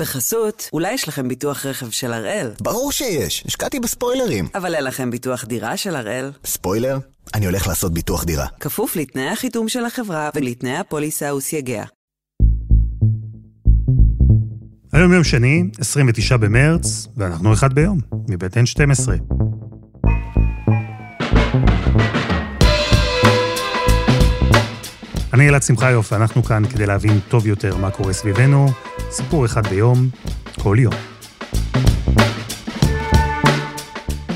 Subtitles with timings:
[0.00, 4.48] בחסות, אולי יש לכם ביטוח רכב של הראל, ברור שיש, השקעתי בספוילרים.
[4.54, 6.30] אבל אין לכם ביטוח דירה של הראל.
[6.44, 6.98] ספוילר?
[7.34, 8.46] אני הולך לעשות ביטוח דירה.
[8.60, 11.84] כפוף לתנאי החיתום של החברה ולתנאי הפוליסה וסייגיה.
[14.92, 17.98] היום יום שני, 29 במרץ, ואנחנו אחד ביום,
[18.28, 19.10] מבית N12.
[25.34, 28.66] אני אלעד שמחיוף, ואנחנו כאן כדי להבין טוב יותר מה קורה סביבנו.
[29.12, 30.08] סיפור אחד ביום,
[30.62, 30.94] כל יום.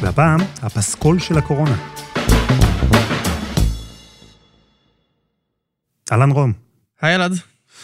[0.01, 1.77] והפעם, הפסקול של הקורונה.
[6.13, 6.53] אהלן רום.
[7.01, 7.33] היי אלעד.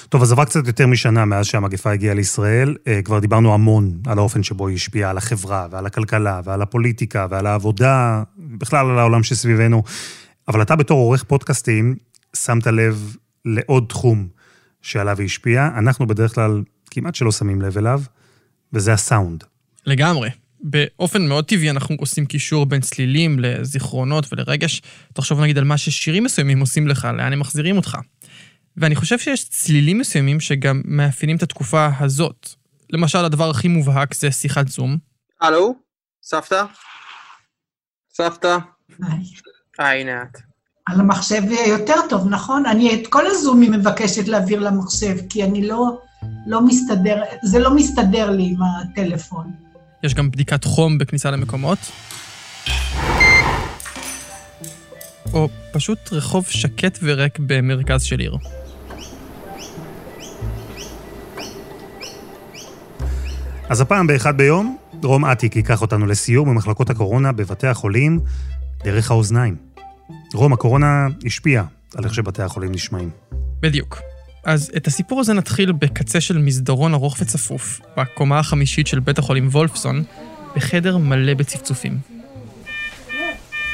[0.09, 2.77] טוב, אז עבר קצת יותר משנה מאז שהמגפה הגיעה לישראל.
[2.87, 7.27] אה, כבר דיברנו המון על האופן שבו היא השפיעה על החברה ועל הכלכלה ועל הפוליטיקה
[7.31, 9.83] ועל העבודה, בכלל על העולם שסביבנו.
[10.49, 11.97] אבל אתה בתור עורך פודקאסטים,
[12.37, 14.29] שמת לב לעוד תחום
[14.83, 15.79] שעליו היא השפיעה.
[15.79, 18.03] אנחנו בדרך כלל כמעט שלא שמים לב אליו,
[18.73, 19.45] וזה הסאונד.
[19.87, 20.31] לגמרי.
[20.61, 24.83] באופן מאוד טבעי אנחנו עושים קישור בין צלילים לזיכרונות ולרגש.
[25.13, 27.99] תחשוב נגיד על מה ששירים מסוימים עושים לך, לאן הם מחזירים אותך.
[28.77, 32.49] ואני חושב שיש צלילים מסוימים שגם מאפיינים את התקופה הזאת.
[32.91, 34.97] למשל, הדבר הכי מובהק זה שיחת זום.
[35.41, 35.75] הלו?
[36.23, 36.65] סבתא?
[38.15, 38.57] סבתא?
[39.03, 39.25] היי.
[39.81, 40.39] אה, הנה את.
[40.87, 42.67] על המחשב יותר טוב, נכון?
[42.67, 45.99] אני את כל הזומים מבקשת להעביר למחשב, כי אני לא,
[46.47, 49.51] לא מסתדר, זה לא מסתדר לי עם הטלפון.
[50.03, 51.79] יש גם בדיקת חום בכניסה למקומות.
[55.33, 58.37] או פשוט רחוב שקט וריק במרכז של עיר.
[63.69, 68.21] אז הפעם באחד ביום, רום אטיק ייקח אותנו לסיור במחלקות הקורונה בבתי החולים
[68.85, 69.57] דרך האוזניים.
[70.35, 73.11] רום, הקורונה השפיעה על איך שבתי החולים נשמעים.
[73.61, 74.10] בדיוק.
[74.45, 79.49] אז את הסיפור הזה נתחיל בקצה של מסדרון ארוך וצפוף, בקומה החמישית של בית החולים
[79.49, 80.05] וולפסון,
[80.57, 81.99] בחדר מלא בצפצופים.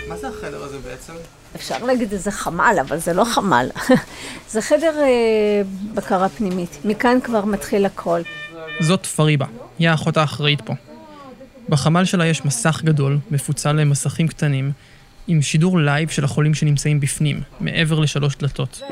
[0.09, 1.13] מה זה החדר הזה בעצם?
[1.57, 3.69] אפשר להגיד איזה חמ"ל, אבל זה לא חמ"ל.
[4.53, 5.63] זה חדר אה,
[5.95, 6.79] בקרה פנימית.
[6.85, 8.21] מכאן כבר מתחיל הכל.
[8.81, 9.47] זאת פריבה,
[9.79, 10.75] היא האחות האחראית פה.
[11.69, 14.73] בחמ"ל שלה יש מסך גדול, מפוצל למסכים קטנים,
[15.29, 18.83] עם שידור live של החולים שנמצאים בפנים, מעבר לשלוש דלתות.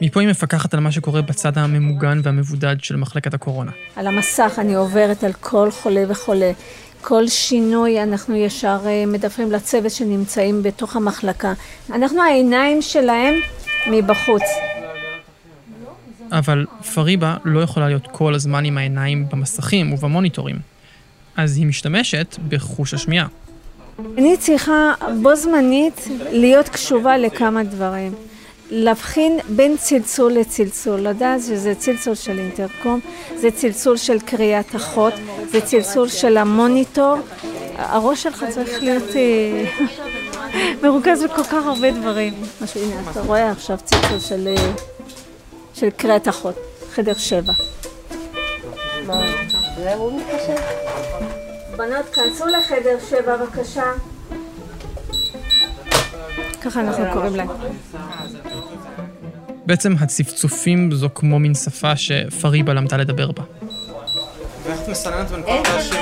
[0.00, 3.70] מפה היא מפקחת על מה שקורה בצד הממוגן והמבודד של מחלקת הקורונה.
[3.96, 6.52] על המסך אני עוברת על כל חולה וחולה.
[7.00, 11.52] כל שינוי אנחנו ישר אה, מדווחים לצוות שנמצאים בתוך המחלקה.
[11.92, 13.34] אנחנו העיניים שלהם
[13.90, 14.42] מבחוץ.
[16.32, 20.56] אבל פריבה לא יכולה להיות כל הזמן עם העיניים במסכים ובמוניטורים.
[21.36, 23.26] אז היא משתמשת בחוש השמיעה.
[24.18, 24.92] אני צריכה
[25.22, 28.12] בו זמנית להיות קשובה לכמה דברים.
[28.70, 33.00] להבחין בין צלצול לצלצול, לדעת שזה צלצול של אינטרקום,
[33.36, 35.12] זה צלצול של קריאת אחות,
[35.50, 37.16] זה צלצול של המוניטור.
[37.76, 39.64] הראש שלך צריך להיות אה,
[40.82, 42.34] מרוכז בכל כך הרבה דברים.
[42.60, 44.72] משהו, הנה, אתה רואה עכשיו צלצול של, אה,
[45.74, 46.54] של קריאת אחות,
[46.90, 47.52] חדר שבע.
[51.76, 53.92] בנות, כנסו לחדר שבע בבקשה.
[56.62, 57.48] ככה אנחנו קוראים להם.
[59.66, 63.42] בעצם הצפצופים זו כמו מין שפה שפריבה למדה לדבר בה.
[65.46, 66.00] הרעשים?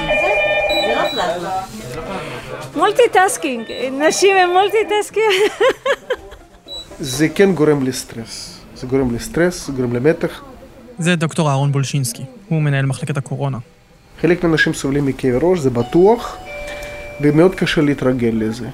[2.77, 3.65] multitasking,
[4.09, 5.25] נשים הם multitasking.
[7.01, 8.59] זה כן גורם לסטרס.
[8.77, 10.43] זה גורם לסטרס, זה גורם למתח.
[10.99, 13.59] זה דוקטור אהרון בולשינסקי, הוא מנהל מחלקת הקורונה.
[14.21, 16.37] חלק מהאנשים סובלים מכאבי ראש, זה בטוח,
[17.21, 18.69] ומאוד קשה להתרגל לזה.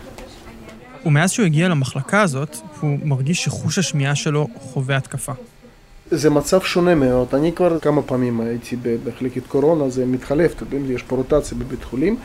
[1.06, 5.32] ומאז שהוא הגיע למחלקה הזאת, הוא מרגיש שחוש השמיעה שלו חווה התקפה.
[6.10, 7.34] זה מצב שונה מאוד.
[7.34, 11.84] אני כבר כמה פעמים הייתי במחלקת קורונה, זה מתחלף, אתם יודעים, יש פה רוטציה בבית
[11.84, 12.16] חולים,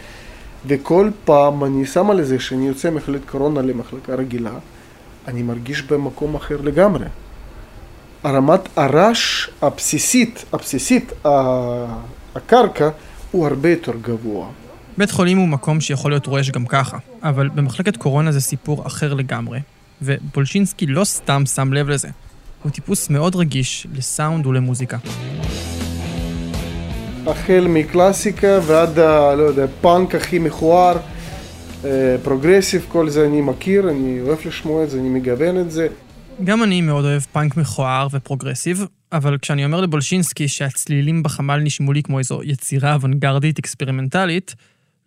[0.65, 4.51] וכל פעם אני שם על זה שאני יוצא ממחלקת קורונה למחלקה רגילה,
[5.27, 7.05] אני מרגיש במקום אחר לגמרי.
[8.23, 11.11] הרמת הרעש הבסיסית, הבסיסית,
[12.35, 12.89] הקרקע,
[13.31, 14.47] הוא הרבה יותר גבוה.
[14.97, 19.13] בית חולים הוא מקום שיכול להיות רועש גם ככה, אבל במחלקת קורונה זה סיפור אחר
[19.13, 19.59] לגמרי,
[20.01, 22.07] ובולשינסקי לא סתם שם לב לזה.
[22.63, 24.97] הוא טיפוס מאוד רגיש לסאונד ולמוזיקה.
[27.27, 30.97] החל מקלאסיקה ועד, ה, לא יודע, פאנק הכי מכוער,
[31.85, 35.87] אה, פרוגרסיב, כל זה אני מכיר, אני אוהב לשמוע את זה, אני מגוון את זה.
[36.43, 42.03] גם אני מאוד אוהב פאנק מכוער ופרוגרסיב, אבל כשאני אומר לבולשינסקי שהצלילים בחמ"ל נשמעו לי
[42.03, 44.55] כמו איזו יצירה אוונגרדית אקספרימנטלית,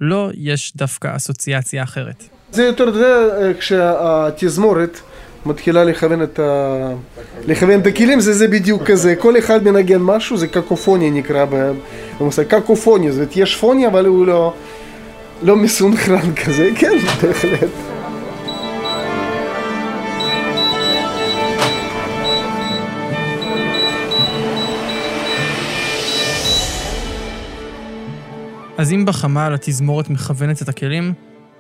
[0.01, 2.25] לא יש דווקא אסוציאציה אחרת.
[2.53, 5.01] זה יותר, אתה יודע, כשהתזמורת
[5.47, 6.93] מתחילה לכוון את, ה...
[7.47, 9.17] לכוון את הכלים, זה, זה בדיוק כזה.
[9.17, 11.45] כל אחד מנגן משהו, זה קקופוניה נקרא
[12.19, 14.55] עושה קקופוניה, זאת אומרת, יש פוניה, אבל הוא לא,
[15.43, 16.93] לא מסונכרן כזה, כן,
[17.23, 17.71] בהחלט.
[28.81, 31.13] אז אם בחמ"ל התזמורת מכוונת את הכלים,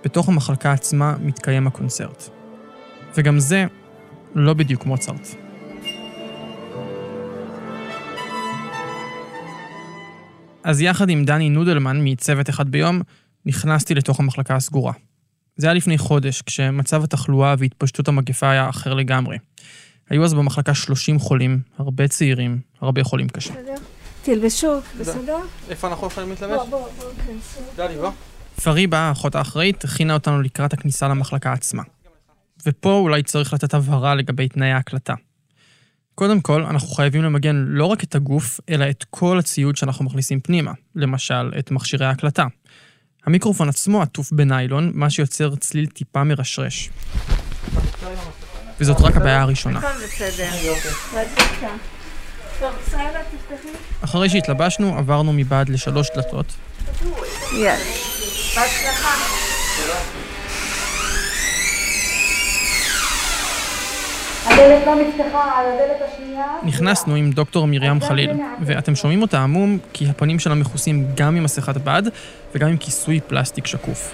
[0.04, 2.28] בתוך המחלקה עצמה מתקיים הקונצרט.
[3.16, 3.64] וגם זה
[4.34, 5.28] לא בדיוק מוצרט.
[10.64, 13.00] אז יחד עם דני נודלמן מצוות אחד ביום,
[13.46, 14.92] נכנסתי לתוך המחלקה הסגורה.
[15.56, 19.38] זה היה לפני חודש, כשמצב התחלואה והתפשטות המגפה היה אחר לגמרי.
[20.10, 23.54] היו אז במחלקה 30 חולים, הרבה צעירים, הרבה חולים קשה.
[24.22, 25.36] תלבשו, בסדר?
[25.68, 26.56] איפה אנחנו יכולים להתלבש?
[26.56, 27.60] בוא, בוא, בוא, כנסו.
[27.76, 28.10] דני, בוא.
[28.62, 31.82] פריבה, האחות האחראית, הכינה אותנו לקראת הכניסה למחלקה עצמה.
[32.66, 35.14] ופה אולי צריך לתת הבהרה לגבי תנאי ההקלטה.
[36.14, 40.40] קודם כל, אנחנו חייבים למגן לא רק את הגוף, אלא את כל הציוד שאנחנו מכניסים
[40.40, 42.46] פנימה, למשל, את מכשירי ההקלטה.
[43.26, 46.90] המיקרופון עצמו עטוף בניילון, מה שיוצר צליל טיפה מרשרש.
[48.80, 49.78] וזאת רק הבעיה הראשונה.
[49.78, 50.50] הכל בסדר.
[54.04, 56.46] אחרי שהתלבשנו, עברנו מבעד לשלוש דלתות,
[59.88, 59.94] לא.
[66.62, 68.30] נכנסנו עם דוקטור מרים חליל,
[68.60, 72.02] ואתם שומעים אותה עמום כי הפנים שלה מכוסים גם עם מסכת בד
[72.54, 74.12] וגם עם כיסוי פלסטיק שקוף.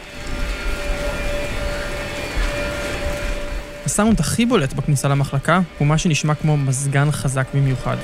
[3.87, 7.97] הסאונד הכי בולט בכניסה למחלקה הוא מה שנשמע כמו מזגן חזק במיוחד.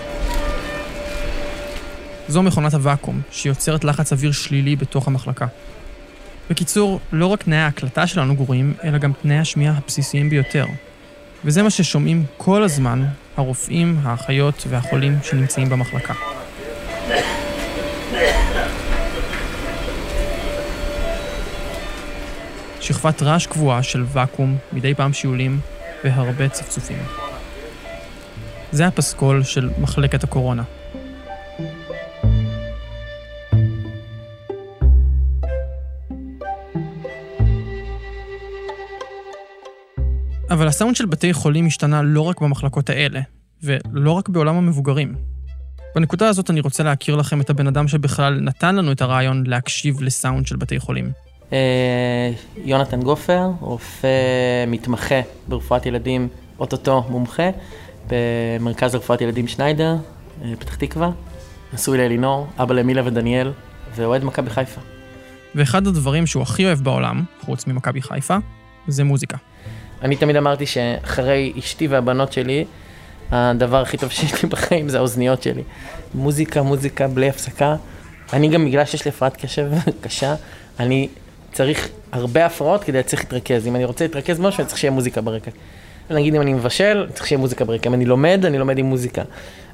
[2.28, 5.46] זו מכונת הוואקום, שיוצרת לחץ אוויר שלילי בתוך המחלקה.
[6.50, 10.66] בקיצור, לא רק תנאי ההקלטה שלנו גרועים, אלא גם תנאי השמיעה הבסיסיים ביותר.
[11.44, 13.04] וזה מה ששומעים כל הזמן
[13.36, 16.14] הרופאים, האחיות והחולים שנמצאים במחלקה.
[22.92, 25.60] שכבת רעש קבועה של ואקום, מדי פעם שיעולים
[26.04, 26.98] והרבה צפצופים.
[28.72, 30.62] זה הפסקול של מחלקת הקורונה.
[40.50, 43.20] אבל הסאונד של בתי חולים השתנה לא רק במחלקות האלה,
[43.62, 45.14] ולא רק בעולם המבוגרים.
[45.94, 50.02] בנקודה הזאת אני רוצה להכיר לכם את הבן אדם שבכלל נתן לנו את הרעיון להקשיב
[50.02, 51.31] לסאונד של בתי חולים.
[51.52, 52.30] אה,
[52.64, 54.08] יונתן גופר, רופא
[54.66, 56.28] מתמחה ברפואת ילדים,
[56.58, 57.50] אוטוטו מומחה,
[58.08, 59.96] במרכז רפואת ילדים שניידר,
[60.44, 61.10] אה, פתח תקווה,
[61.74, 63.52] נשוי לאלינור, אבא למילה ודניאל,
[63.94, 64.80] ואוהד מכבי חיפה.
[65.54, 68.36] ואחד הדברים שהוא הכי אוהב בעולם, חוץ ממכבי חיפה,
[68.88, 69.36] זה מוזיקה.
[70.02, 72.64] אני תמיד אמרתי שאחרי אשתי והבנות שלי,
[73.30, 75.62] הדבר הכי טוב שיש לי בחיים זה האוזניות שלי.
[76.14, 77.76] מוזיקה, מוזיקה, בלי הפסקה.
[78.32, 79.70] אני גם, בגלל שיש לי הפרעת קשב
[80.02, 80.34] קשה,
[80.80, 81.08] אני
[81.52, 83.66] צריך הרבה הפרעות כדי להצליח להתרכז.
[83.66, 85.50] אם אני רוצה להתרכז במשהו, אני צריך שיהיה מוזיקה ברקע.
[86.10, 87.88] נגיד אם אני מבשל, צריך שיהיה מוזיקה ברקע.
[87.88, 89.22] אם אני לומד, אני לומד עם מוזיקה.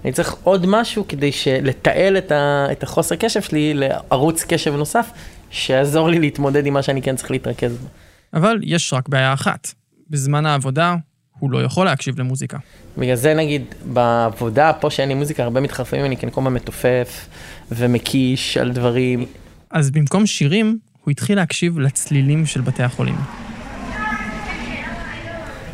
[0.04, 1.30] אני צריך עוד משהו כדי
[1.62, 5.10] לתעל את, ה, את החוסר קשב שלי לערוץ קשב נוסף,
[5.50, 7.86] שיעזור לי להתמודד עם מה שאני כן צריך להתרכז בו.
[8.34, 9.69] אבל יש רק בעיה אחת.
[10.10, 10.96] בזמן העבודה,
[11.38, 12.58] הוא לא יכול להקשיב למוזיקה.
[12.98, 16.52] בגלל זה נגיד, בעבודה, פה שאין לי מוזיקה, הרבה מתחרפים ממני, כי אני כל הזמן
[16.52, 17.28] מתופף
[17.72, 19.26] ומקיש על דברים.
[19.70, 23.16] אז במקום שירים, הוא התחיל להקשיב לצלילים של בתי החולים.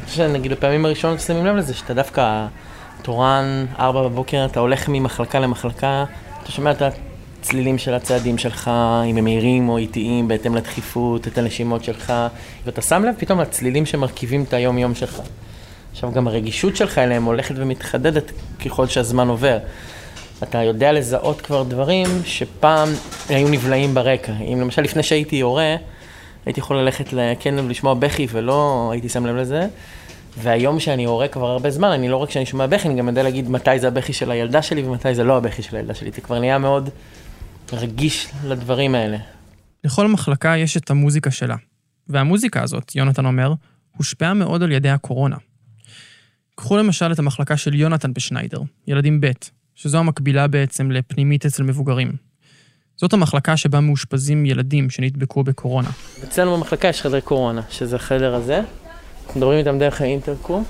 [0.09, 2.47] שנגיד בפעמים הראשונות שמים לב לזה, שאתה דווקא
[3.03, 6.05] תורן, ארבע בבוקר, אתה הולך ממחלקה למחלקה,
[6.43, 6.83] אתה שומע את
[7.41, 8.71] הצלילים של הצעדים שלך,
[9.11, 12.13] אם הם מהירים או איטיים, בהתאם לדחיפות, את הנשימות שלך,
[12.65, 15.21] ואתה שם לב פתאום לצלילים שמרכיבים את היום-יום שלך.
[15.93, 18.33] עכשיו, גם הרגישות שלך אליהם הולכת ומתחדדת
[18.65, 19.59] ככל שהזמן עובר.
[20.43, 22.89] אתה יודע לזהות כבר דברים שפעם
[23.29, 24.33] היו נבלעים ברקע.
[24.33, 25.77] אם למשל לפני שהייתי הורה,
[26.47, 27.05] הייתי יכול ללכת
[27.41, 29.67] כן לשמוע בכי ולא הייתי שם לב לזה.
[30.39, 33.23] והיום שאני הורה כבר הרבה זמן, אני לא רק שאני שומע בכי, אני גם יודע
[33.23, 36.11] להגיד מתי זה הבכי של הילדה שלי ומתי זה לא הבכי של הילדה שלי.
[36.15, 36.91] זה כבר נהיה מאוד
[37.73, 39.17] רגיש לדברים האלה.
[39.85, 41.57] לכל מחלקה יש את המוזיקה שלה.
[42.09, 43.53] והמוזיקה הזאת, יונתן אומר,
[43.97, 45.37] הושפעה מאוד על ידי הקורונה.
[46.55, 49.27] קחו למשל את המחלקה של יונתן בשניידר, ילדים ב',
[49.75, 52.13] שזו המקבילה בעצם לפנימית אצל מבוגרים.
[52.97, 55.89] זאת המחלקה שבה מאושפזים ילדים שנדבקו בקורונה.
[56.25, 58.61] אצלנו במחלקה יש חדר קורונה, שזה החדר הזה.
[59.27, 60.65] אנחנו מדברים איתם דרך האינטרקום.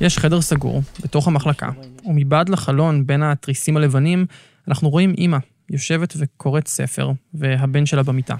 [0.00, 1.68] יש חדר סגור, בתוך המחלקה,
[2.04, 4.26] ומבעד לחלון בין התריסים הלבנים,
[4.68, 5.38] אנחנו רואים אימא,
[5.70, 8.34] יושבת וקוראת ספר, והבן שלה במיטה.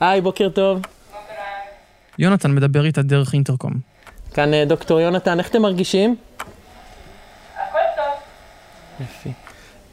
[0.00, 0.82] היי, בוקר טוב.
[2.18, 3.72] יונתן מדבר איתה דרך אינטרקום.
[4.34, 6.16] כאן אה, דוקטור יונתן, איך אתם מרגישים?
[9.02, 9.32] יפי.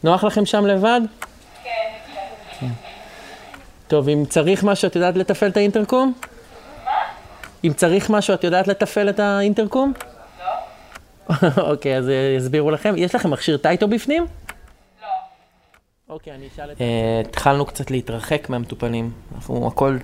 [0.03, 1.01] נוח לכם שם לבד?
[1.63, 1.69] כן.
[2.59, 2.67] כן.
[3.87, 6.13] טוב, אם צריך משהו, את יודעת לתפעל את האינטרקום?
[7.63, 9.93] אם צריך משהו, את יודעת לתפעל את האינטרקום?
[10.39, 11.47] לא.
[11.71, 12.93] אוקיי, אז יסבירו לכם.
[12.97, 14.25] יש לכם מכשיר טייטו בפנים?
[15.01, 15.07] לא.
[16.09, 16.81] אוקיי, אני אשאל את...
[16.81, 19.11] אה, התחלנו קצת להתרחק מהמטופלים.
[19.35, 19.97] אנחנו הכל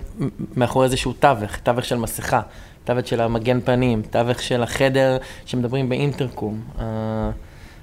[0.55, 2.41] מאחורי איזשהו תווך, תווך של מסכה,
[2.83, 6.61] תווך של המגן פנים, תווך של החדר שמדברים באינטרקום.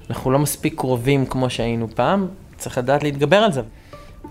[0.09, 3.61] אנחנו לא מספיק קרובים כמו שהיינו פעם, צריך לדעת להתגבר על זה.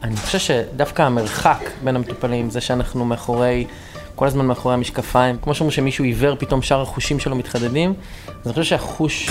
[0.02, 3.66] אני חושב שדווקא המרחק בין המטופלים, זה שאנחנו מאחורי,
[4.14, 7.94] כל הזמן מאחורי המשקפיים, כמו שאומרים שמישהו עיוור, פתאום שאר החושים שלו מתחדדים,
[8.28, 9.30] אז אני חושב שהחוש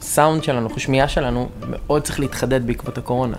[0.00, 3.36] סאונד שלנו, חוש שמיעה שלנו, מאוד צריך להתחדד בעקבות הקורונה.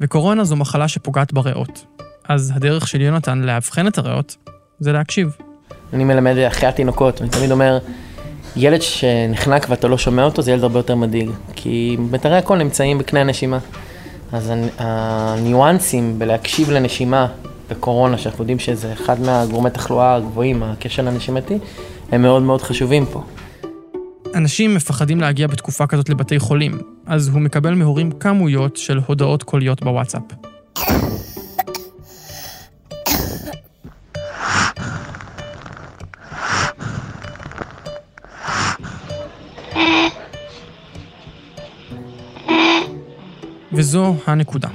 [0.00, 1.84] וקורונה זו מחלה שפוגעת בריאות.
[2.28, 4.36] אז הדרך של יונתן לאבחן את הריאות
[4.80, 5.36] זה להקשיב.
[5.92, 7.78] אני מלמד אחרי התינוקות, אני תמיד אומר,
[8.56, 11.30] ילד שנחנק ואתה לא שומע אותו, זה ילד הרבה יותר מדאיג.
[11.56, 13.58] כי מיתרי הקול נמצאים בקנה הנשימה.
[14.32, 17.26] אז הניואנסים בלהקשיב לנשימה
[17.70, 21.58] בקורונה, שאנחנו יודעים שזה אחד מהגורמי תחלואה הגבוהים, הקשר הנשימתי,
[22.12, 23.22] הם מאוד מאוד חשובים פה.
[24.34, 29.82] אנשים מפחדים להגיע בתקופה כזאת לבתי חולים, אז הוא מקבל מהורים כמויות של הודעות קוליות
[29.82, 30.51] בוואטסאפ.
[43.72, 44.68] וזו הנקודה.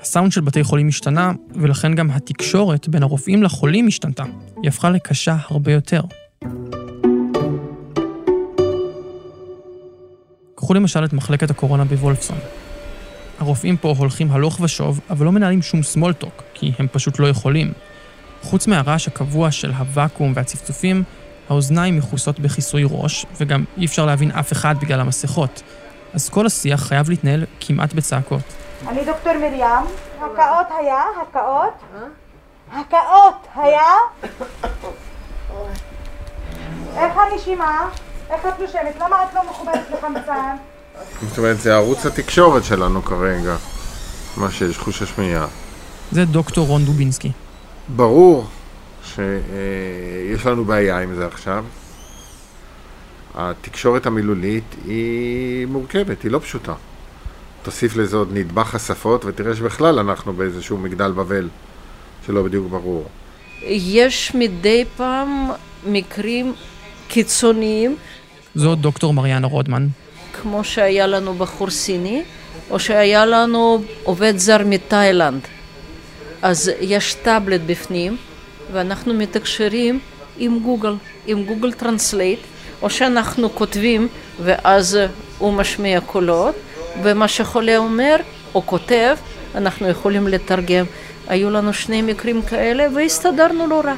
[0.00, 4.22] הסאונד של בתי חולים השתנה, ולכן גם התקשורת בין הרופאים לחולים השתנתה.
[4.62, 6.00] היא הפכה לקשה הרבה יותר.
[10.54, 12.38] קחו למשל את מחלקת הקורונה בוולפסון.
[13.38, 17.26] הרופאים פה הולכים הלוך ושוב, אבל לא מנהלים שום small talk, כי הם פשוט לא
[17.26, 17.72] יכולים.
[18.42, 21.02] חוץ מהרעש הקבוע של הוואקום והצפצופים,
[21.48, 25.62] האוזניים מכוסות בכיסוי ראש, וגם אי אפשר להבין אף אחד בגלל המסכות.
[26.14, 28.42] אז כל השיח חייב להתנהל כמעט בצעקות.
[28.88, 29.84] אני דוקטור מרים,
[30.20, 31.74] הקאות היה, הקאות?
[32.72, 33.82] הקאות היה?
[36.96, 37.88] איך הנשימה?
[38.30, 38.96] איך את נושמת?
[39.00, 40.56] למה את לא מחוברת לחמצן?
[41.28, 43.56] זאת אומרת, זה ערוץ התקשורת שלנו כרגע,
[44.36, 45.46] מה שיש, חוש השמיעה.
[46.12, 47.32] זה דוקטור רון דובינסקי.
[47.88, 48.46] ברור
[49.04, 51.64] שיש לנו בעיה עם זה עכשיו.
[53.36, 56.74] התקשורת המילולית היא מורכבת, היא לא פשוטה.
[57.62, 61.48] תוסיף לזה עוד נדבך השפות, ותראה שבכלל אנחנו באיזשהו מגדל בבל
[62.26, 63.04] שלא בדיוק ברור.
[63.68, 65.50] יש מדי פעם
[65.86, 66.54] מקרים
[67.08, 67.96] קיצוניים.
[68.54, 69.86] זו דוקטור מריאנה רודמן.
[70.42, 72.22] כמו שהיה לנו בחור סיני,
[72.70, 75.40] או שהיה לנו עובד זר מתאילנד.
[76.42, 78.16] אז יש טאבלט בפנים,
[78.72, 80.00] ואנחנו מתקשרים
[80.38, 80.94] עם גוגל,
[81.26, 82.40] עם Google Translate,
[82.82, 84.08] או שאנחנו כותבים
[84.42, 84.98] ואז
[85.38, 86.54] הוא משמיע קולות,
[87.02, 88.16] ומה שחולה אומר
[88.54, 89.16] או כותב,
[89.54, 90.84] אנחנו יכולים לתרגם.
[91.28, 93.94] היו לנו שני מקרים כאלה והסתדרנו לא רע.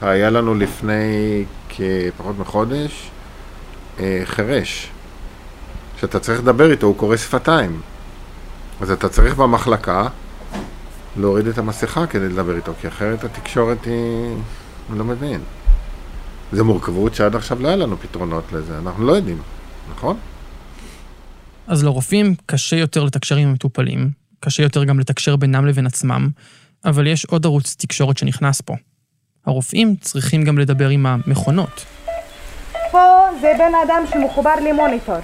[0.00, 3.10] היה לנו לפני כפחות מחודש
[4.00, 4.90] אה, חירש,
[6.00, 7.80] שאתה צריך לדבר איתו, הוא קורא שפתיים.
[8.80, 10.08] אז אתה צריך במחלקה
[11.16, 14.36] להוריד את המסכה כדי לדבר איתו, כי אחרת התקשורת היא...
[14.90, 15.40] אני לא מבין.
[16.52, 19.38] זו מורכבות שעד עכשיו לא היה לנו פתרונות לזה, אנחנו לא יודעים,
[19.90, 20.16] נכון?
[21.66, 26.28] אז לרופאים קשה יותר לתקשר עם המטופלים, קשה יותר גם לתקשר בינם לבין עצמם,
[26.84, 28.74] אבל יש עוד ערוץ תקשורת שנכנס פה.
[29.46, 31.84] הרופאים צריכים גם לדבר עם המכונות.
[32.90, 35.18] פה זה בן אדם שמחובר למוניטור.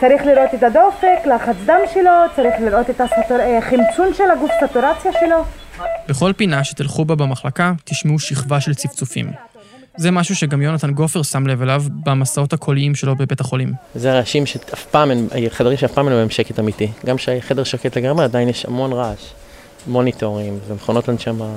[0.00, 5.12] צריך לראות את הדופק, לחץ דם שלו, צריך לראות את החמצון אה, של הגוף, סטורציה
[5.20, 5.44] שלו.
[6.08, 9.32] בכל פינה שתלכו בה במחלקה, תשמעו שכבה של צפצופים.
[9.96, 13.72] זה משהו שגם יונתן גופר שם לב אליו במסעות הקוליים שלו בבית החולים.
[13.94, 16.88] זה רעשים שאף פעם אין, חדרים שאף פעם אין בהם שקט אמיתי.
[17.06, 19.32] גם כשהחדר שקט לגמרי, עדיין יש המון רעש.
[19.86, 21.52] מוניטורים, ומכונות הנשמה,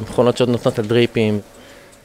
[0.00, 1.40] ומכונות שעוד נותנות הדריפים.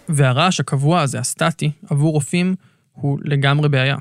[0.10, 2.56] והרעש הקבוע הזה, הסטטי, עבור רופאים,
[2.94, 3.96] הוא לגמרי בעיה.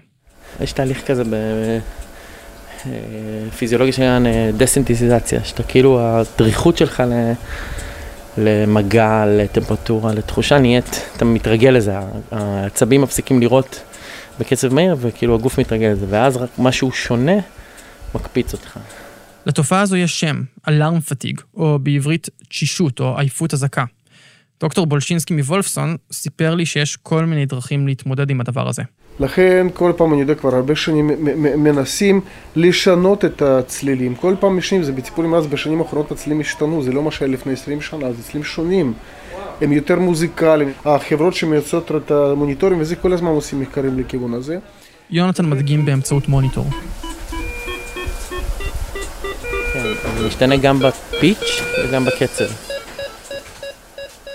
[0.61, 1.23] יש תהליך כזה
[3.49, 7.32] בפיזיולוגיה של דסינטיזציה, שאתה כאילו, הדריכות שלך ל...
[8.38, 11.95] למגע, לטמפרטורה, לתחושה נהיית, אתה מתרגל לזה,
[12.31, 13.83] העצבים מפסיקים לראות
[14.40, 17.37] בקצב מהיר וכאילו הגוף מתרגל לזה, ואז רק משהו שונה
[18.14, 18.78] מקפיץ אותך.
[19.47, 23.85] לתופעה הזו יש שם, אלארם פתיג, או בעברית תשישות או עייפות אזעקה.
[24.61, 28.83] דוקטור בולשינסקי מוולפסון סיפר לי שיש כל מיני דרכים להתמודד עם הדבר הזה.
[29.20, 31.11] לכן כל פעם, אני יודע, כבר הרבה שנים
[31.64, 32.20] מנסים
[32.56, 34.14] לשנות את הצלילים.
[34.14, 37.52] כל פעם משנים, זה בטיפול נמרץ, בשנים האחרונות הצלילים השתנו, זה לא מה שהיה לפני
[37.52, 38.92] 20 שנה, זה צלילים שונים.
[39.61, 40.73] הם יותר מוזיקליים.
[40.85, 44.58] החברות שמייצרות את המוניטורים וזה, כל הזמן עושים מחקרים לכיוון הזה.
[45.11, 46.66] יונתן מדגים באמצעות מוניטור.
[49.73, 52.44] כן, אני משתנה גם בפיץ' וגם בקצב.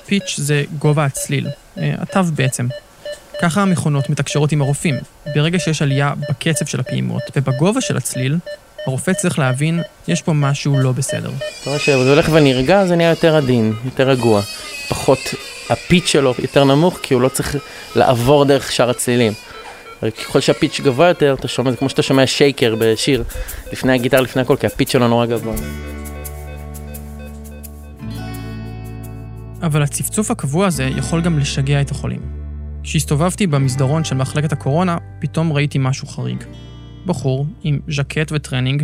[0.05, 1.47] פיץ' זה גובה הצליל,
[1.77, 2.67] אה, התו בעצם.
[3.41, 4.95] ככה המכונות מתקשרות עם הרופאים.
[5.35, 8.37] ברגע שיש עלייה בקצב של הפעימות ובגובה של הצליל,
[8.87, 11.29] הרופא צריך להבין, יש פה משהו לא בסדר.
[11.29, 14.41] זאת אומרת שזה הולך ונרגע, זה נהיה יותר עדין, יותר רגוע.
[14.89, 15.19] פחות,
[15.69, 17.55] הפיץ' שלו יותר נמוך, כי הוא לא צריך
[17.95, 19.33] לעבור דרך שאר הצלילים.
[20.01, 23.23] ככל שהפיץ' גבוה יותר, אתה שומע, זה כמו שאתה שומע שייקר בשיר,
[23.71, 25.55] לפני הגיטר, לפני הכל, כי הפיץ' שלו נורא גבוה.
[29.63, 32.40] אבל הצפצוף הקבוע הזה יכול גם לשגע את החולים.
[32.83, 36.43] כשהסתובבתי במסדרון של מחלקת הקורונה, פתאום ראיתי משהו חריג.
[37.05, 38.83] בחור עם ז'קט וטרנינג,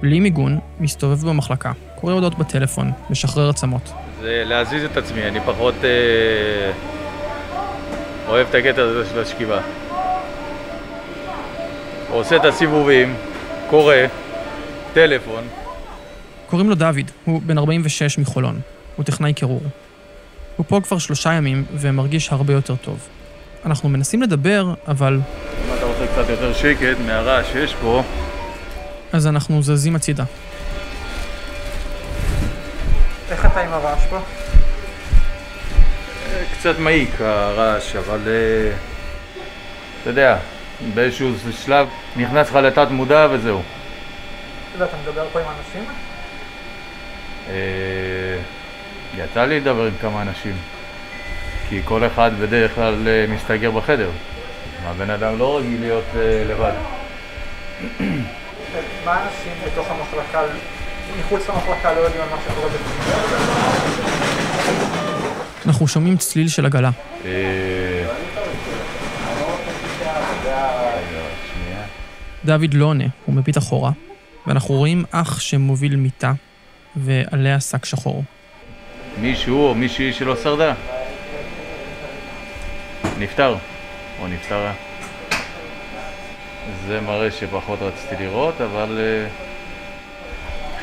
[0.00, 3.92] בלי מיגון, מסתובב במחלקה, קורא הודעות בטלפון, משחרר עצמות.
[4.20, 6.72] זה להזיז את עצמי, אני פחות אה,
[8.28, 9.60] אוהב את הקטע הזה של השכיבה.
[12.10, 13.14] עושה את הסיבובים,
[13.70, 13.94] קורא,
[14.94, 15.44] טלפון.
[16.46, 18.60] קוראים לו דוד, הוא בן 46 מחולון.
[18.96, 19.62] הוא טכנאי קירור.
[20.56, 23.08] הוא פה כבר שלושה ימים ומרגיש הרבה יותר טוב.
[23.66, 25.14] אנחנו מנסים לדבר, אבל...
[25.14, 28.02] אם אתה רוצה קצת יותר שקט מהרעש שיש פה...
[29.12, 30.24] אז אנחנו זזים הצידה.
[33.30, 34.18] איך אתה עם הרעש פה?
[36.58, 38.20] קצת מעיק הרעש, אבל...
[38.26, 38.72] אה,
[40.02, 40.36] אתה יודע,
[40.94, 41.32] באיזשהו
[41.64, 43.60] שלב נכנס לך לתת מודע וזהו.
[43.60, 45.84] אתה יודע, אתה מדבר פה עם אנשים?
[47.48, 48.38] אה,
[49.16, 50.56] יצא לי לדבר עם כמה אנשים,
[51.68, 54.10] כי כל אחד בדרך כלל אה, מסתגר בחדר.
[54.84, 56.72] הבן אדם לא רגיל להיות אה, לבד.
[59.04, 60.42] מה אנשים בתוך המחלקה,
[61.20, 63.12] מחוץ למחלקה לא יודעים על מה שקורה בפנים?
[65.66, 66.90] אנחנו שומעים צליל של עגלה.
[67.24, 68.04] אה,
[72.44, 73.90] דוד לא עונה, הוא מביט אחורה,
[74.46, 76.32] ואנחנו רואים אח שמוביל מיטה,
[76.96, 78.24] ועליה שק שחור.
[79.20, 80.74] מישהו או מישהי שלא שרדה.
[83.18, 83.56] נפטר,
[84.20, 84.72] או נפטרה.
[86.86, 89.30] זה מראה שפחות רציתי לראות, אבל uh,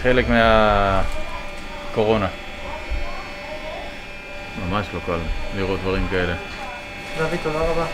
[0.02, 0.26] חלק
[1.90, 2.28] מהקורונה.
[4.70, 5.20] ממש לא קל
[5.56, 6.36] לראות דברים כאלה.
[7.18, 7.86] דוד, תודה רבה.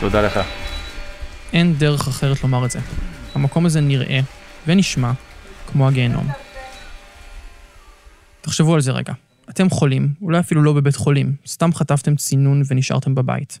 [0.00, 0.40] תודה לך.
[1.52, 2.78] אין דרך אחרת לומר את זה.
[3.34, 4.20] המקום הזה נראה
[4.66, 5.10] ונשמע
[5.66, 6.28] כמו הגיהנום.
[8.40, 9.12] תחשבו על זה רגע.
[9.50, 13.58] אתם חולים, אולי אפילו לא בבית חולים, סתם חטפתם צינון ונשארתם בבית.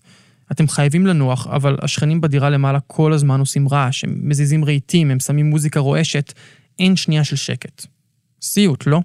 [0.52, 5.20] אתם חייבים לנוח, אבל השכנים בדירה למעלה כל הזמן עושים רעש, הם מזיזים רהיטים, הם
[5.20, 6.32] שמים מוזיקה רועשת,
[6.78, 7.86] אין שנייה של שקט.
[8.42, 9.00] סיוט, לא?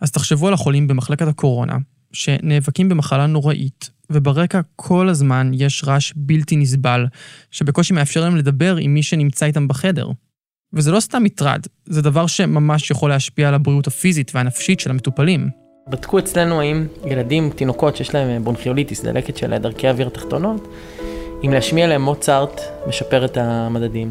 [0.00, 1.76] אז תחשבו על החולים במחלקת הקורונה,
[2.12, 7.06] שנאבקים במחלה נוראית, וברקע כל הזמן יש רעש בלתי נסבל,
[7.50, 10.08] שבקושי מאפשר להם לדבר עם מי שנמצא איתם בחדר.
[10.72, 15.59] וזה לא סתם מטרד, זה דבר שממש יכול להשפיע על הבריאות הפיזית והנפשית של המטופלים.
[15.88, 20.68] בדקו אצלנו האם ילדים, תינוקות שיש להם בונכיוליטיס, דלקת של דרכי אוויר תחתונות,
[21.44, 24.10] אם להשמיע להם מוצרט משפר את המדדים.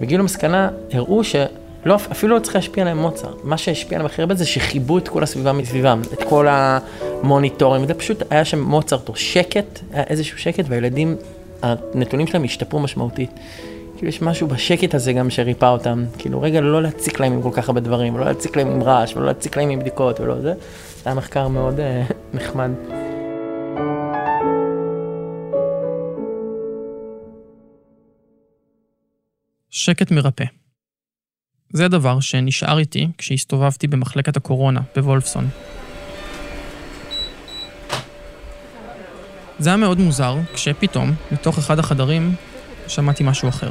[0.00, 3.36] בגיל למסקנה הראו שלא, אפילו לא צריך להשפיע עליהם מוצרט.
[3.44, 7.94] מה שהשפיע עליהם הכי הרבה זה שחיבו את כל הסביבה מסביבם, את כל המוניטורים, זה
[7.94, 11.16] פשוט היה שם מוצרט או שקט, היה איזשהו שקט, והילדים,
[11.62, 13.30] הנתונים שלהם השתפרו משמעותית.
[14.02, 17.50] כאילו יש משהו בשקט הזה גם שריפא אותם, כאילו רגע לא להציק להם עם כל
[17.52, 20.54] כך הרבה דברים, לא להציק להם עם רעש, ולא להציק להם עם בדיקות ולא זה.
[20.96, 22.70] זה היה מחקר מאוד uh, נחמד.
[29.70, 30.44] שקט מרפא.
[31.72, 35.48] זה הדבר שנשאר איתי כשהסתובבתי במחלקת הקורונה בוולפסון.
[39.58, 42.34] זה היה מאוד מוזר, כשפתאום, מתוך אחד החדרים,
[42.92, 43.70] שמעתי משהו אחר.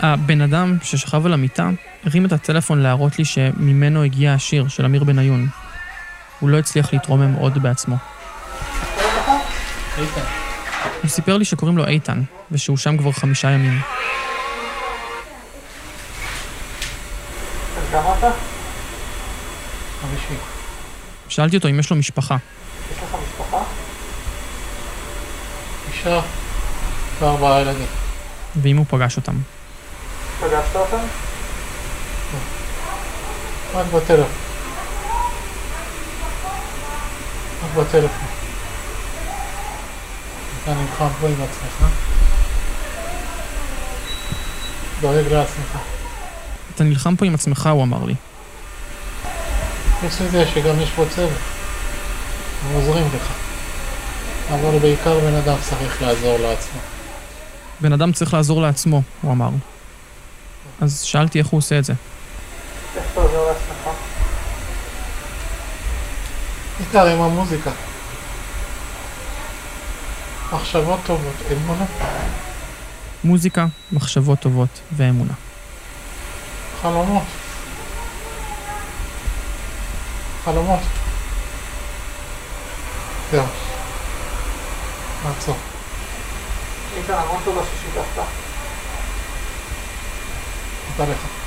[0.00, 1.70] הבן אדם ששכב על המיטה
[2.06, 5.48] הרים את הטלפון להראות לי שממנו הגיע השיר של אמיר בניון.
[6.40, 7.96] הוא לא הצליח להתרומם עוד בעצמו.
[11.02, 13.80] הוא סיפר לי שקוראים לו איתן, ושהוא שם כבר חמישה ימים.
[17.92, 18.14] כמה
[20.28, 20.34] אתה?
[21.28, 22.36] שאלתי אותו אם יש לו משפחה.
[22.92, 23.62] יש לך משפחה?
[25.92, 26.20] אישה
[27.18, 27.86] וארבעה ילדים.
[28.62, 29.34] ואם הוא פגש אותם.
[30.40, 31.04] פגשת אותם?
[33.74, 34.26] רק בטלפון.
[37.64, 38.26] רק בטלפון.
[40.62, 41.88] אתה נלחם פה עם עצמך.
[45.00, 45.78] דואג לעצמך.
[46.74, 48.14] אתה נלחם פה עם עצמך, הוא אמר לי.
[50.02, 51.38] חוץ מזה שגם יש פה צוות.
[52.68, 53.32] הם עוזרים לך.
[54.50, 56.80] אבל בעיקר בן אדם צריך לעזור לעצמו.
[57.80, 59.48] בן אדם צריך לעזור לעצמו, הוא אמר.
[60.80, 61.92] אז שאלתי איך הוא עושה את זה.
[62.96, 63.96] איך אתה עוזר לעצמך?
[66.78, 67.70] בעיקר עם המוזיקה.
[70.52, 71.84] מחשבות טובות, אמונה.
[73.24, 75.32] מוזיקה, מחשבות טובות ואמונה.
[76.82, 77.41] חלומות.
[80.44, 80.80] חלומות.
[83.30, 83.44] זהו.
[85.24, 85.56] לעצור.
[86.96, 88.22] איתן, המון תודה ששיתפת.
[90.96, 91.41] תודה לך.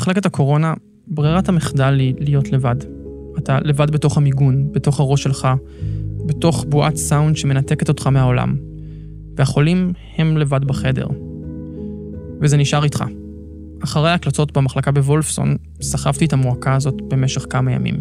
[0.00, 0.74] במחלקת הקורונה,
[1.06, 2.74] ברירת המחדל היא להיות לבד.
[3.38, 5.48] אתה לבד בתוך המיגון, בתוך הראש שלך,
[6.26, 8.56] בתוך בועת סאונד שמנתקת אותך מהעולם.
[9.36, 11.06] והחולים הם לבד בחדר.
[12.40, 13.04] וזה נשאר איתך.
[13.84, 18.00] אחרי ההקלטות במחלקה בוולפסון, סחבתי את המועקה הזאת במשך כמה ימים.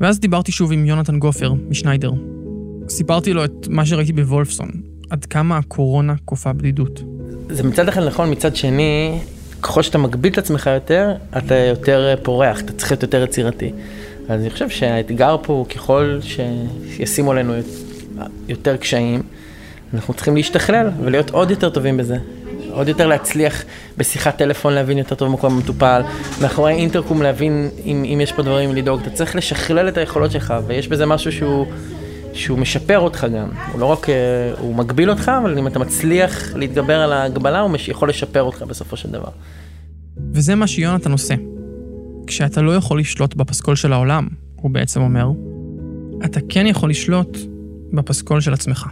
[0.00, 2.12] ואז דיברתי שוב עם יונתן גופר, משניידר.
[2.88, 4.70] סיפרתי לו את מה שראיתי בוולפסון,
[5.10, 7.02] עד כמה הקורונה כופה בדידות.
[7.48, 9.18] זה מצד אחד נכון, מצד שני,
[9.62, 13.72] ככל שאתה מגביל את עצמך יותר, אתה יותר פורח, אתה צריך להיות יותר יצירתי.
[14.28, 17.52] אז אני חושב שהאתגר פה הוא ככל שישימו עלינו
[18.48, 19.22] יותר קשיים,
[19.94, 22.16] אנחנו צריכים להשתכלל ולהיות עוד יותר טובים בזה.
[22.72, 23.64] עוד יותר להצליח
[23.98, 26.02] בשיחת טלפון להבין יותר טוב מקום המטופל,
[26.42, 29.00] מאחורי אינטרקום להבין אם, אם יש פה דברים לדאוג.
[29.00, 31.66] אתה צריך לשכלל את היכולות שלך, ויש בזה משהו שהוא,
[32.34, 33.48] שהוא משפר אותך גם.
[33.72, 34.06] הוא לא רק,
[34.58, 38.96] הוא מגביל אותך, אבל אם אתה מצליח להתגבר על ההגבלה, הוא יכול לשפר אותך בסופו
[38.96, 39.28] של דבר.
[40.32, 41.34] וזה מה שיונתן עושה.
[42.26, 45.26] כשאתה לא יכול לשלוט בפסקול של העולם, הוא בעצם אומר,
[46.24, 47.38] אתה כן יכול לשלוט
[47.92, 48.86] בפסקול של עצמך.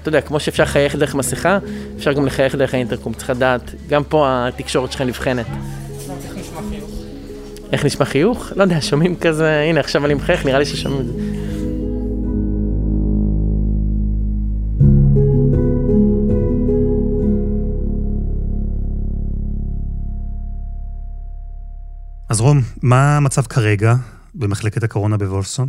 [0.00, 1.58] אתה יודע, כמו שאפשר לחייך דרך מסכה,
[1.96, 3.14] אפשר גם לחייך דרך האינטרקום.
[3.14, 5.46] צריך לדעת, גם פה התקשורת שלך נבחנת.
[5.46, 6.90] איך נשמע חיוך?
[7.72, 8.52] איך נשמע חיוך?
[8.56, 11.12] לא יודע, שומעים כזה, הנה עכשיו אני מחייך, נראה לי ששומעים את זה.
[22.30, 23.94] אז רום, מה המצב כרגע
[24.34, 25.68] במחלקת הקורונה בוולפסון?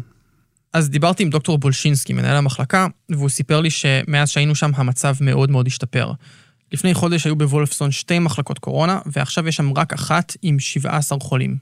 [0.73, 5.51] אז דיברתי עם דוקטור בולשינסקי, מנהל המחלקה, והוא סיפר לי שמאז שהיינו שם המצב מאוד
[5.51, 6.11] מאוד השתפר.
[6.71, 11.57] לפני חודש היו בוולפסון שתי מחלקות קורונה, ועכשיו יש שם רק אחת עם 17 חולים.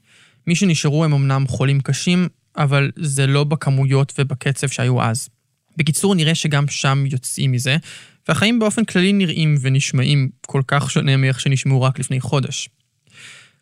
[0.47, 5.29] מי שנשארו הם אמנם חולים קשים, אבל זה לא בכמויות ובקצב שהיו אז.
[5.77, 7.77] בקיצור, נראה שגם שם יוצאים מזה,
[8.27, 12.69] והחיים באופן כללי נראים ונשמעים כל כך שונה מאיך שנשמעו רק לפני חודש.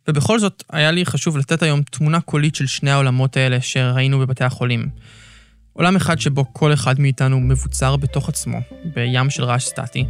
[0.09, 4.43] ובכל זאת, היה לי חשוב לתת היום תמונה קולית של שני העולמות האלה שראינו בבתי
[4.43, 4.89] החולים.
[5.73, 8.57] עולם אחד שבו כל אחד מאיתנו מבוצר בתוך עצמו,
[8.95, 10.05] בים של רעש סטטי,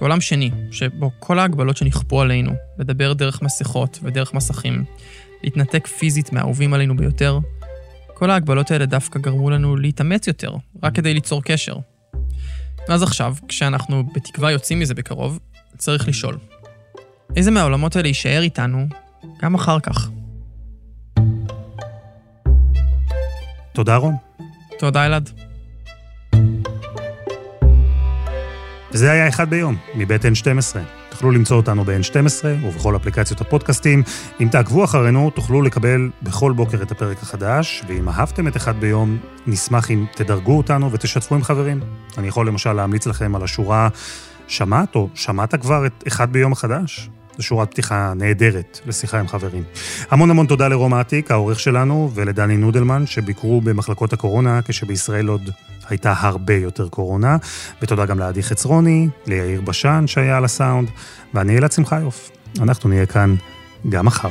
[0.00, 4.84] ועולם שני, שבו כל ההגבלות שנכפו עלינו, לדבר דרך מסכות ודרך מסכים,
[5.42, 7.38] להתנתק פיזית מהאהובים עלינו ביותר,
[8.14, 11.76] כל ההגבלות האלה דווקא גרמו לנו להתאמץ יותר, רק כדי ליצור קשר.
[12.88, 15.38] אז עכשיו, כשאנחנו בתקווה יוצאים מזה בקרוב,
[15.76, 16.38] צריך לשאול,
[17.36, 18.86] איזה מהעולמות האלה יישאר איתנו
[19.42, 20.08] גם אחר כך?
[23.72, 24.16] תודה, רום.
[24.78, 25.30] תודה, אלעד.
[28.92, 30.78] וזה היה אחד ביום, מבית N12.
[31.10, 34.02] תוכלו למצוא אותנו ב-N12 ובכל אפליקציות הפודקאסטים.
[34.40, 39.18] אם תעקבו אחרינו, תוכלו לקבל בכל בוקר את הפרק החדש, ואם אהבתם את אחד ביום,
[39.46, 41.80] נשמח אם תדרגו אותנו ותשתפו עם חברים.
[42.18, 43.88] אני יכול למשל להמליץ לכם על השורה
[44.48, 47.10] שמעת או שמעת כבר את אחד ביום החדש?
[47.36, 49.62] זו שורת פתיחה נהדרת לשיחה עם חברים.
[50.10, 55.50] המון המון תודה לרום עתיק, העורך שלנו, ולדני נודלמן, שביקרו במחלקות הקורונה, כשבישראל עוד
[55.88, 57.36] הייתה הרבה יותר קורונה.
[57.82, 60.88] ותודה גם לעדי חצרוני, ליאיר בשן שהיה על הסאונד,
[61.34, 62.30] ואני אלעד שמחיוף.
[62.60, 63.34] אנחנו נהיה כאן
[63.88, 64.30] גם מחר.